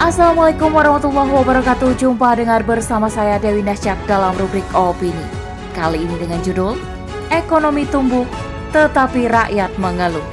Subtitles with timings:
[0.00, 1.92] Assalamualaikum warahmatullahi wabarakatuh.
[2.00, 5.28] Jumpa dengar bersama saya Dewi Nasjak dalam rubrik Opini.
[5.76, 6.80] Kali ini dengan judul
[7.28, 8.24] Ekonomi tumbuh
[8.72, 10.24] tetapi rakyat mengeluh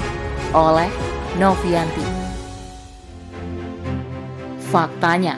[0.55, 0.87] Oleh
[1.35, 1.99] Novianti.
[4.71, 5.35] Faktanya,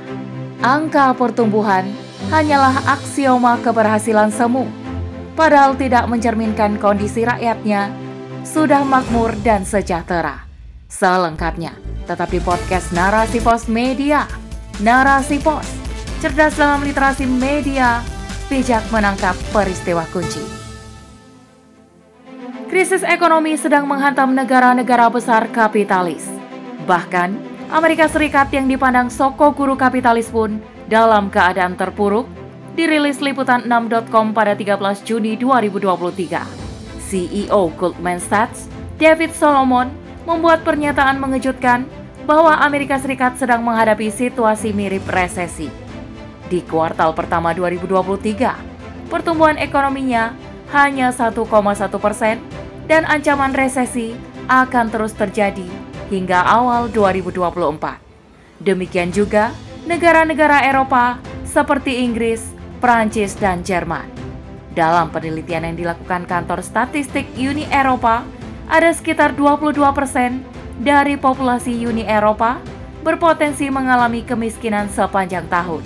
[0.62, 1.90] angka pertumbuhan
[2.30, 4.70] hanyalah aksioma keberhasilan semu
[5.34, 7.90] Padahal tidak mencerminkan kondisi rakyatnya
[8.46, 10.46] sudah makmur dan sejahtera.
[10.86, 14.26] Selengkapnya tetapi podcast Narasi Pos Media.
[14.82, 15.70] Narasi Pos,
[16.18, 18.02] cerdas dalam literasi media,
[18.50, 20.42] bijak menangkap peristiwa kunci.
[22.66, 26.26] Krisis ekonomi sedang menghantam negara-negara besar kapitalis.
[26.90, 27.38] Bahkan,
[27.70, 30.58] Amerika Serikat yang dipandang soko guru kapitalis pun
[30.90, 32.26] dalam keadaan terpuruk,
[32.74, 36.42] dirilis liputan6.com pada 13 Juni 2023.
[37.10, 39.90] CEO Goldman Sachs, David Solomon,
[40.30, 41.90] membuat pernyataan mengejutkan
[42.30, 45.66] bahwa Amerika Serikat sedang menghadapi situasi mirip resesi.
[46.46, 50.38] Di kuartal pertama 2023, pertumbuhan ekonominya
[50.70, 51.42] hanya 1,1
[51.98, 52.38] persen
[52.86, 54.14] dan ancaman resesi
[54.46, 55.66] akan terus terjadi
[56.14, 57.98] hingga awal 2024.
[58.62, 59.50] Demikian juga
[59.90, 61.18] negara-negara Eropa
[61.50, 62.46] seperti Inggris,
[62.78, 64.06] Prancis, dan Jerman.
[64.78, 68.22] Dalam penelitian yang dilakukan kantor statistik Uni Eropa,
[68.70, 70.46] ada sekitar 22 persen
[70.80, 72.58] dari populasi Uni Eropa
[73.04, 75.84] berpotensi mengalami kemiskinan sepanjang tahun.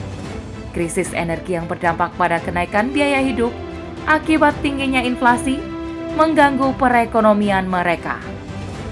[0.74, 3.54] Krisis energi yang berdampak pada kenaikan biaya hidup
[4.06, 5.58] akibat tingginya inflasi
[6.14, 8.22] mengganggu perekonomian mereka.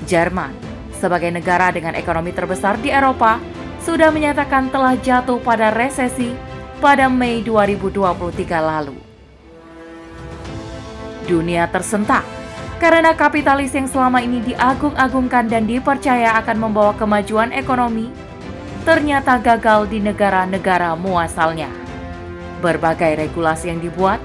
[0.10, 0.54] Jerman,
[0.98, 3.38] sebagai negara dengan ekonomi terbesar di Eropa,
[3.82, 6.34] sudah menyatakan telah jatuh pada resesi
[6.82, 8.98] pada Mei 2023 lalu.
[11.30, 12.41] Dunia tersentak
[12.82, 18.10] karena kapitalis yang selama ini diagung-agungkan dan dipercaya akan membawa kemajuan ekonomi,
[18.82, 21.70] ternyata gagal di negara-negara muasalnya.
[22.66, 24.18] Berbagai regulasi yang dibuat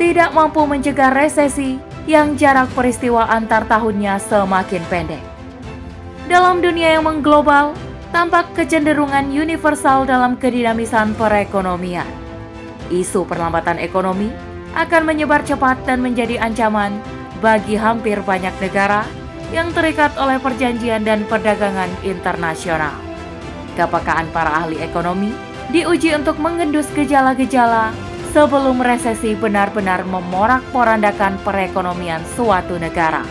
[0.00, 1.76] tidak mampu mencegah resesi
[2.08, 5.20] yang jarak peristiwa antar tahunnya semakin pendek.
[6.32, 7.76] Dalam dunia yang mengglobal,
[8.08, 12.08] tampak kecenderungan universal dalam kedinamisan perekonomian.
[12.88, 14.32] Isu perlambatan ekonomi
[14.72, 16.96] akan menyebar cepat dan menjadi ancaman
[17.38, 19.06] bagi hampir banyak negara
[19.54, 22.92] yang terikat oleh perjanjian dan perdagangan internasional.
[23.78, 25.32] Kepekaan para ahli ekonomi
[25.70, 27.94] diuji untuk mengendus gejala-gejala
[28.32, 33.24] sebelum resesi benar-benar memorak-porandakan perekonomian suatu negara.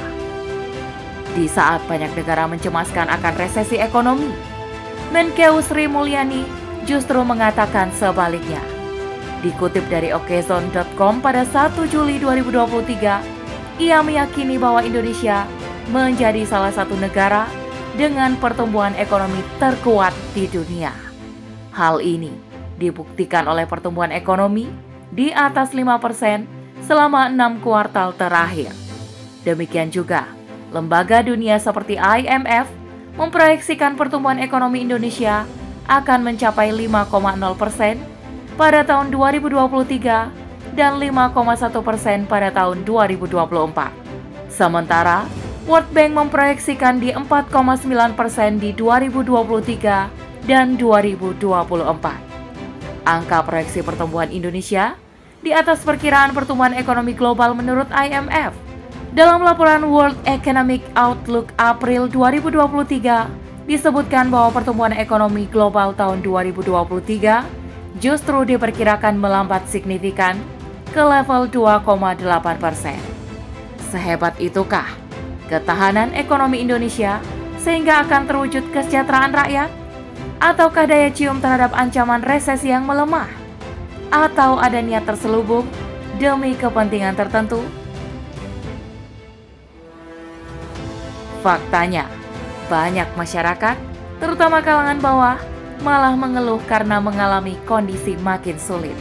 [1.38, 4.34] Di saat banyak negara mencemaskan akan resesi ekonomi,
[5.14, 6.42] Menkeu Sri Mulyani
[6.90, 8.60] justru mengatakan sebaliknya.
[9.46, 13.37] Dikutip dari okezon.com pada 1 Juli 2023,
[13.78, 15.46] ia meyakini bahwa Indonesia
[15.94, 17.48] menjadi salah satu negara
[17.98, 20.94] dengan pertumbuhan ekonomi terkuat di dunia.
[21.74, 22.34] Hal ini
[22.78, 24.70] dibuktikan oleh pertumbuhan ekonomi
[25.14, 26.46] di atas 5%
[26.86, 28.70] selama enam kuartal terakhir.
[29.46, 30.30] Demikian juga,
[30.74, 32.70] lembaga dunia seperti IMF
[33.18, 35.46] memproyeksikan pertumbuhan ekonomi Indonesia
[35.90, 37.98] akan mencapai 5,0%
[38.60, 40.47] pada tahun 2023
[40.78, 43.90] dan 5,1 persen pada tahun 2024.
[44.48, 45.26] Sementara,
[45.66, 51.42] World Bank memproyeksikan di 4,9 persen di 2023 dan 2024.
[53.04, 54.94] Angka proyeksi pertumbuhan Indonesia
[55.42, 58.54] di atas perkiraan pertumbuhan ekonomi global menurut IMF.
[59.18, 68.46] Dalam laporan World Economic Outlook April 2023, disebutkan bahwa pertumbuhan ekonomi global tahun 2023 justru
[68.46, 70.38] diperkirakan melambat signifikan
[70.98, 72.98] ke level 2,8 persen.
[73.94, 74.98] Sehebat itukah
[75.46, 77.22] ketahanan ekonomi Indonesia
[77.62, 79.70] sehingga akan terwujud kesejahteraan rakyat?
[80.42, 83.30] Ataukah daya cium terhadap ancaman resesi yang melemah?
[84.10, 85.70] Atau ada niat terselubung
[86.18, 87.62] demi kepentingan tertentu?
[91.46, 92.10] Faktanya,
[92.74, 93.78] banyak masyarakat,
[94.18, 95.38] terutama kalangan bawah,
[95.86, 98.98] malah mengeluh karena mengalami kondisi makin sulit.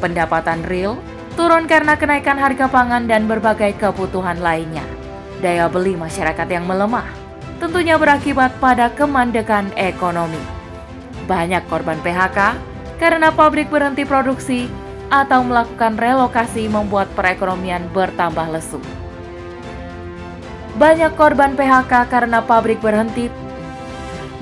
[0.00, 0.96] Pendapatan real
[1.34, 4.82] turun karena kenaikan harga pangan dan berbagai kebutuhan lainnya.
[5.42, 7.24] Daya beli masyarakat yang melemah
[7.62, 10.40] tentunya berakibat pada kemandekan ekonomi.
[11.24, 12.58] Banyak korban PHK
[12.98, 14.66] karena pabrik berhenti produksi
[15.08, 18.80] atau melakukan relokasi membuat perekonomian bertambah lesu.
[20.74, 23.30] Banyak korban PHK karena pabrik berhenti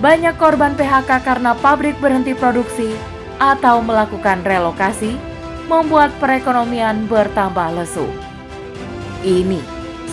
[0.02, 2.90] banyak korban PHK karena pabrik berhenti produksi
[3.38, 5.14] atau melakukan relokasi
[5.70, 8.06] membuat perekonomian bertambah lesu.
[9.22, 9.62] Ini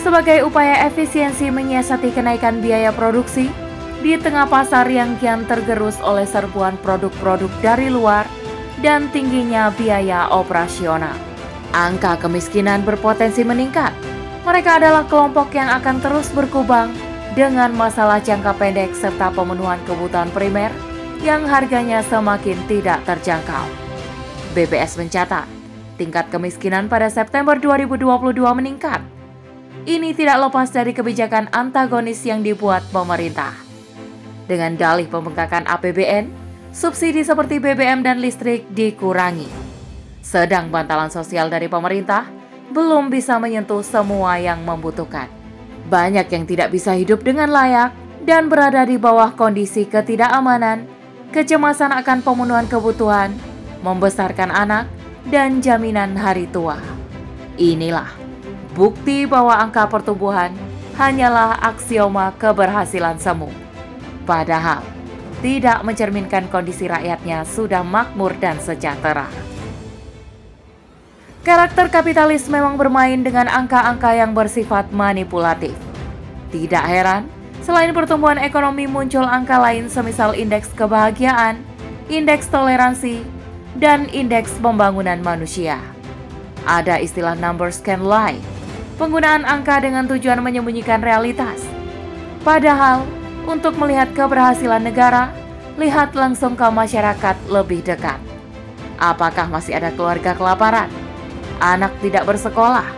[0.00, 3.52] sebagai upaya efisiensi menyiasati kenaikan biaya produksi
[4.00, 8.24] di tengah pasar yang kian tergerus oleh serbuan produk-produk dari luar
[8.80, 11.12] dan tingginya biaya operasional.
[11.76, 13.92] Angka kemiskinan berpotensi meningkat.
[14.42, 16.90] Mereka adalah kelompok yang akan terus berkubang
[17.36, 20.72] dengan masalah jangka pendek serta pemenuhan kebutuhan primer
[21.20, 23.89] yang harganya semakin tidak terjangkau.
[24.50, 25.46] BPS mencatat,
[25.94, 28.98] tingkat kemiskinan pada September 2022 meningkat.
[29.86, 33.54] Ini tidak lepas dari kebijakan antagonis yang dibuat pemerintah.
[34.50, 36.26] Dengan dalih pembengkakan APBN,
[36.74, 39.46] subsidi seperti BBM dan listrik dikurangi.
[40.18, 42.26] Sedang bantalan sosial dari pemerintah
[42.74, 45.30] belum bisa menyentuh semua yang membutuhkan.
[45.86, 47.94] Banyak yang tidak bisa hidup dengan layak
[48.26, 50.90] dan berada di bawah kondisi ketidakamanan,
[51.30, 53.30] kecemasan akan pemenuhan kebutuhan,
[53.80, 54.86] membesarkan anak,
[55.28, 56.80] dan jaminan hari tua.
[57.60, 58.08] Inilah
[58.72, 60.54] bukti bahwa angka pertumbuhan
[60.96, 63.52] hanyalah aksioma keberhasilan semu.
[64.24, 64.80] Padahal,
[65.40, 69.28] tidak mencerminkan kondisi rakyatnya sudah makmur dan sejahtera.
[71.40, 75.72] Karakter kapitalis memang bermain dengan angka-angka yang bersifat manipulatif.
[76.52, 77.24] Tidak heran,
[77.64, 81.64] selain pertumbuhan ekonomi muncul angka lain semisal indeks kebahagiaan,
[82.12, 83.24] indeks toleransi,
[83.78, 85.78] dan indeks pembangunan manusia.
[86.66, 88.40] Ada istilah numbers can lie,
[88.98, 91.62] penggunaan angka dengan tujuan menyembunyikan realitas.
[92.42, 93.06] Padahal,
[93.46, 95.32] untuk melihat keberhasilan negara,
[95.80, 98.20] lihat langsung ke masyarakat lebih dekat.
[99.00, 100.92] Apakah masih ada keluarga kelaparan?
[101.60, 102.88] Anak tidak bersekolah,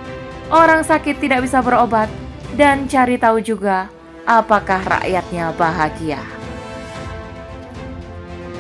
[0.51, 2.11] orang sakit tidak bisa berobat,
[2.59, 3.87] dan cari tahu juga
[4.27, 6.42] apakah rakyatnya bahagia.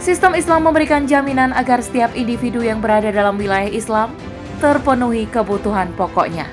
[0.02, 4.10] Sistem Islam memberikan jaminan agar setiap individu yang berada dalam wilayah Islam
[4.58, 6.50] terpenuhi kebutuhan pokoknya.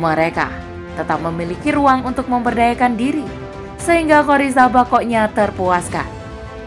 [0.00, 0.48] Mereka
[0.96, 3.28] tetap memiliki ruang untuk memberdayakan diri,
[3.76, 6.08] sehingga koriza bakoknya terpuaskan.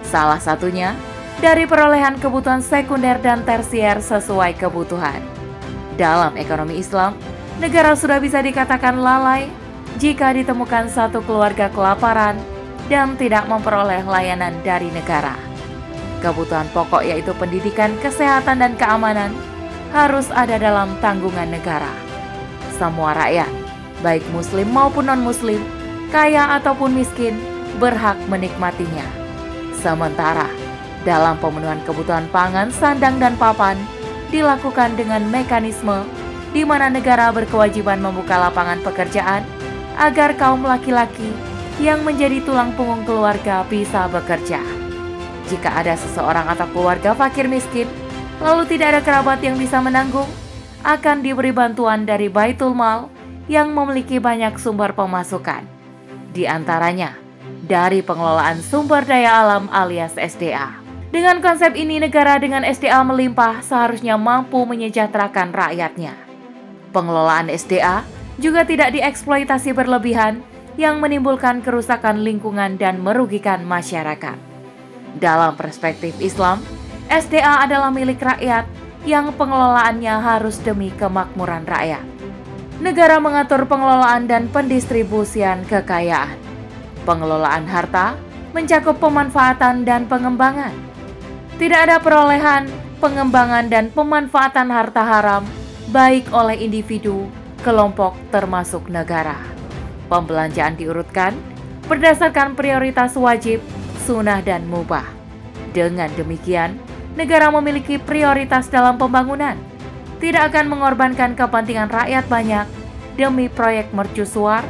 [0.06, 0.94] Salah satunya
[1.42, 5.26] dari perolehan kebutuhan sekunder dan tersier sesuai kebutuhan.
[5.98, 7.18] Dalam ekonomi Islam,
[7.58, 9.50] negara sudah bisa dikatakan lalai
[9.98, 12.38] jika ditemukan satu keluarga kelaparan
[12.94, 15.45] dan tidak memperoleh layanan dari negara.
[16.26, 19.30] Kebutuhan pokok yaitu pendidikan, kesehatan, dan keamanan
[19.94, 21.94] harus ada dalam tanggungan negara.
[22.82, 23.54] Semua rakyat,
[24.02, 25.62] baik muslim maupun non-muslim,
[26.10, 27.38] kaya ataupun miskin,
[27.78, 29.06] berhak menikmatinya.
[29.78, 30.50] Sementara,
[31.06, 33.78] dalam pemenuhan kebutuhan pangan, sandang, dan papan
[34.34, 36.10] dilakukan dengan mekanisme
[36.58, 39.46] di mana negara berkewajiban membuka lapangan pekerjaan
[40.02, 41.30] agar kaum laki-laki
[41.78, 44.85] yang menjadi tulang punggung keluarga bisa bekerja.
[45.46, 47.86] Jika ada seseorang atau keluarga fakir miskin,
[48.42, 50.28] lalu tidak ada kerabat yang bisa menanggung,
[50.82, 53.10] akan diberi bantuan dari Baitul Mal
[53.46, 55.66] yang memiliki banyak sumber pemasukan.
[56.34, 57.14] Di antaranya,
[57.66, 60.82] dari pengelolaan sumber daya alam alias SDA.
[61.14, 66.18] Dengan konsep ini, negara dengan SDA melimpah seharusnya mampu menyejahterakan rakyatnya.
[66.90, 68.04] Pengelolaan SDA
[68.42, 70.44] juga tidak dieksploitasi berlebihan
[70.76, 74.55] yang menimbulkan kerusakan lingkungan dan merugikan masyarakat.
[75.16, 76.60] Dalam perspektif Islam,
[77.08, 78.68] SDA adalah milik rakyat
[79.08, 82.04] yang pengelolaannya harus demi kemakmuran rakyat.
[82.84, 86.36] Negara mengatur pengelolaan dan pendistribusian kekayaan.
[87.08, 88.20] Pengelolaan harta
[88.52, 90.76] mencakup pemanfaatan dan pengembangan.
[91.56, 92.68] Tidak ada perolehan,
[93.00, 95.48] pengembangan, dan pemanfaatan harta haram
[95.96, 97.32] baik oleh individu,
[97.64, 99.40] kelompok, termasuk negara.
[100.12, 101.32] Pembelanjaan diurutkan
[101.88, 103.64] berdasarkan prioritas wajib
[104.06, 105.10] sunnah, dan mubah.
[105.74, 106.78] Dengan demikian,
[107.18, 109.58] negara memiliki prioritas dalam pembangunan,
[110.22, 112.66] tidak akan mengorbankan kepentingan rakyat banyak
[113.18, 114.62] demi proyek mercusuar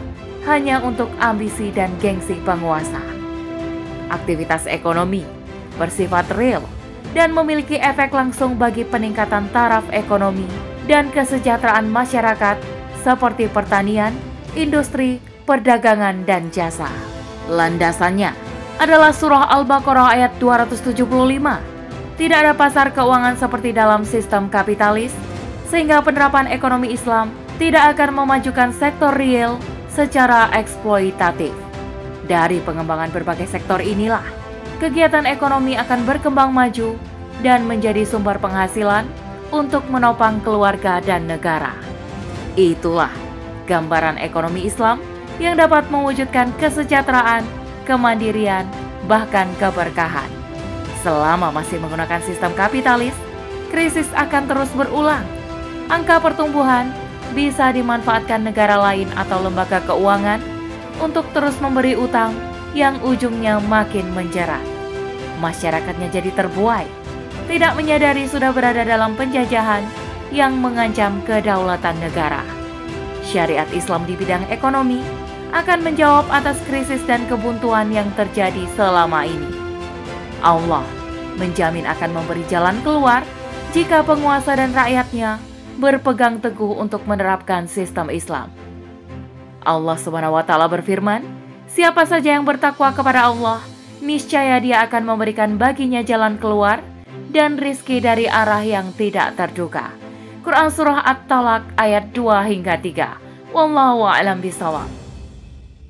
[0.47, 3.01] hanya untuk ambisi dan gengsi penguasa.
[4.07, 5.25] Aktivitas ekonomi
[5.75, 6.63] bersifat real
[7.17, 10.45] dan memiliki efek langsung bagi peningkatan taraf ekonomi
[10.85, 12.57] dan kesejahteraan masyarakat
[13.01, 14.13] seperti pertanian,
[14.53, 15.17] industri,
[15.49, 16.89] perdagangan, dan jasa.
[17.49, 18.44] Landasannya
[18.79, 20.95] adalah surah Al-Baqarah ayat 275.
[22.15, 25.11] Tidak ada pasar keuangan seperti dalam sistem kapitalis,
[25.67, 29.59] sehingga penerapan ekonomi Islam tidak akan memajukan sektor real
[29.91, 31.51] secara eksploitatif.
[32.27, 34.23] Dari pengembangan berbagai sektor inilah,
[34.79, 36.95] kegiatan ekonomi akan berkembang maju
[37.43, 39.07] dan menjadi sumber penghasilan
[39.51, 41.75] untuk menopang keluarga dan negara.
[42.55, 43.11] Itulah
[43.67, 44.99] gambaran ekonomi Islam
[45.39, 47.43] yang dapat mewujudkan kesejahteraan
[47.85, 48.65] kemandirian,
[49.05, 50.27] bahkan keberkahan.
[51.05, 53.13] Selama masih menggunakan sistem kapitalis,
[53.69, 55.23] krisis akan terus berulang.
[55.85, 56.89] Angka pertumbuhan
[57.37, 60.41] bisa dimanfaatkan negara lain atau lembaga keuangan
[60.97, 62.33] untuk terus memberi utang
[62.73, 64.63] yang ujungnya makin menjerat.
[65.39, 66.87] Masyarakatnya jadi terbuai,
[67.45, 69.85] tidak menyadari sudah berada dalam penjajahan
[70.33, 72.41] yang mengancam kedaulatan negara.
[73.25, 75.24] Syariat Islam di bidang ekonomi
[75.55, 79.47] akan menjawab atas krisis dan kebuntuan yang terjadi selama ini.
[80.43, 80.83] Allah
[81.39, 83.23] menjamin akan memberi jalan keluar
[83.71, 85.39] jika penguasa dan rakyatnya
[85.79, 88.51] berpegang teguh untuk menerapkan sistem Islam.
[89.63, 89.95] Allah
[90.43, 91.23] taala berfirman,
[91.71, 93.63] "Siapa saja yang bertakwa kepada Allah,
[94.03, 96.83] niscaya Dia akan memberikan baginya jalan keluar
[97.31, 99.95] dan rizki dari arah yang tidak terduga."
[100.43, 103.17] Quran Surah At-Talak ayat 2 hingga 3.
[103.49, 105.04] Wallahu a'lam bishawab.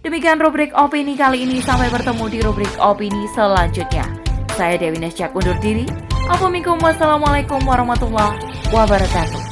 [0.05, 1.57] Demikian rubrik opini kali ini.
[1.65, 4.05] Sampai bertemu di rubrik opini selanjutnya.
[4.53, 5.89] Saya Dewi Nesjak undur diri.
[6.29, 8.37] Assalamualaikum warahmatullahi
[8.69, 9.44] wabarakatuh.